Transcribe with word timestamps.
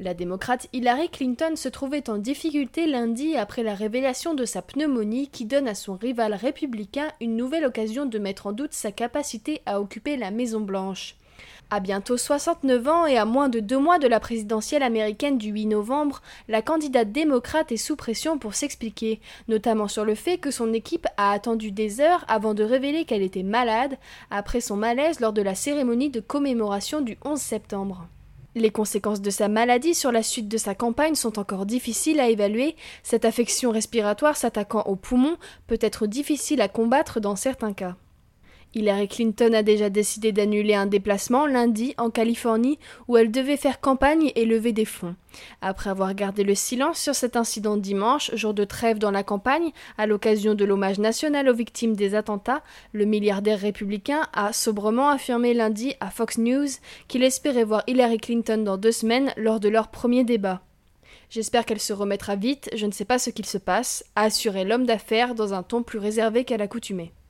La 0.00 0.12
démocrate 0.12 0.66
Hillary 0.72 1.08
Clinton 1.08 1.54
se 1.54 1.68
trouvait 1.68 2.10
en 2.10 2.18
difficulté 2.18 2.88
lundi 2.88 3.36
après 3.36 3.62
la 3.62 3.76
révélation 3.76 4.34
de 4.34 4.44
sa 4.44 4.60
pneumonie 4.60 5.28
qui 5.28 5.44
donne 5.44 5.68
à 5.68 5.76
son 5.76 5.94
rival 5.94 6.34
républicain 6.34 7.12
une 7.20 7.36
nouvelle 7.36 7.64
occasion 7.64 8.04
de 8.04 8.18
mettre 8.18 8.48
en 8.48 8.52
doute 8.52 8.72
sa 8.72 8.90
capacité 8.90 9.62
à 9.66 9.80
occuper 9.80 10.16
la 10.16 10.32
Maison 10.32 10.60
Blanche. 10.60 11.14
À 11.70 11.78
bientôt 11.78 12.16
69 12.16 12.88
ans 12.88 13.06
et 13.06 13.16
à 13.16 13.24
moins 13.24 13.48
de 13.48 13.60
deux 13.60 13.78
mois 13.78 14.00
de 14.00 14.08
la 14.08 14.18
présidentielle 14.18 14.82
américaine 14.82 15.38
du 15.38 15.50
8 15.50 15.66
novembre, 15.66 16.22
la 16.48 16.60
candidate 16.60 17.12
démocrate 17.12 17.70
est 17.70 17.76
sous 17.76 17.94
pression 17.94 18.36
pour 18.36 18.54
s'expliquer, 18.54 19.20
notamment 19.46 19.86
sur 19.86 20.04
le 20.04 20.16
fait 20.16 20.38
que 20.38 20.50
son 20.50 20.72
équipe 20.72 21.06
a 21.16 21.30
attendu 21.30 21.70
des 21.70 22.00
heures 22.00 22.24
avant 22.26 22.54
de 22.54 22.64
révéler 22.64 23.04
qu'elle 23.04 23.22
était 23.22 23.44
malade 23.44 23.96
après 24.30 24.60
son 24.60 24.76
malaise 24.76 25.20
lors 25.20 25.32
de 25.32 25.42
la 25.42 25.54
cérémonie 25.54 26.10
de 26.10 26.20
commémoration 26.20 27.00
du 27.00 27.16
11 27.24 27.40
septembre. 27.40 28.08
Les 28.56 28.70
conséquences 28.70 29.20
de 29.20 29.30
sa 29.30 29.48
maladie 29.48 29.94
sur 29.94 30.12
la 30.12 30.22
suite 30.22 30.48
de 30.48 30.58
sa 30.58 30.74
campagne 30.74 31.16
sont 31.16 31.38
encore 31.38 31.66
difficiles 31.66 32.20
à 32.20 32.28
évaluer. 32.28 32.76
Cette 33.02 33.24
affection 33.24 33.72
respiratoire 33.72 34.36
s'attaquant 34.36 34.82
aux 34.82 34.96
poumons 34.96 35.36
peut 35.66 35.78
être 35.80 36.06
difficile 36.06 36.60
à 36.60 36.68
combattre 36.68 37.18
dans 37.18 37.36
certains 37.36 37.72
cas. 37.72 37.96
Hillary 38.74 39.08
Clinton 39.08 39.52
a 39.52 39.62
déjà 39.62 39.90
décidé 39.90 40.32
d'annuler 40.32 40.74
un 40.74 40.86
déplacement 40.86 41.46
lundi 41.46 41.94
en 41.96 42.10
Californie 42.10 42.78
où 43.08 43.16
elle 43.16 43.30
devait 43.30 43.56
faire 43.56 43.80
campagne 43.80 44.32
et 44.34 44.44
lever 44.44 44.72
des 44.72 44.84
fonds. 44.84 45.14
Après 45.62 45.90
avoir 45.90 46.14
gardé 46.14 46.44
le 46.44 46.54
silence 46.54 46.98
sur 46.98 47.14
cet 47.14 47.36
incident 47.36 47.76
dimanche, 47.76 48.34
jour 48.34 48.54
de 48.54 48.64
trêve 48.64 48.98
dans 48.98 49.10
la 49.10 49.22
campagne, 49.22 49.72
à 49.98 50.06
l'occasion 50.06 50.54
de 50.54 50.64
l'hommage 50.64 50.98
national 50.98 51.48
aux 51.48 51.54
victimes 51.54 51.96
des 51.96 52.14
attentats, 52.14 52.62
le 52.92 53.04
milliardaire 53.04 53.60
républicain 53.60 54.28
a 54.32 54.52
sobrement 54.52 55.08
affirmé 55.08 55.54
lundi 55.54 55.94
à 56.00 56.10
Fox 56.10 56.38
News 56.38 56.68
qu'il 57.08 57.22
espérait 57.22 57.64
voir 57.64 57.82
Hillary 57.86 58.18
Clinton 58.18 58.58
dans 58.58 58.76
deux 58.76 58.92
semaines 58.92 59.32
lors 59.36 59.60
de 59.60 59.68
leur 59.68 59.88
premier 59.88 60.24
débat. 60.24 60.62
J'espère 61.30 61.64
qu'elle 61.64 61.80
se 61.80 61.92
remettra 61.92 62.36
vite, 62.36 62.70
je 62.74 62.86
ne 62.86 62.92
sais 62.92 63.04
pas 63.04 63.18
ce 63.18 63.30
qu'il 63.30 63.46
se 63.46 63.58
passe, 63.58 64.04
a 64.14 64.24
assuré 64.24 64.64
l'homme 64.64 64.86
d'affaires 64.86 65.34
dans 65.34 65.54
un 65.54 65.62
ton 65.62 65.82
plus 65.82 65.98
réservé 65.98 66.44
qu'à 66.44 66.56
l'accoutumée. 66.56 67.12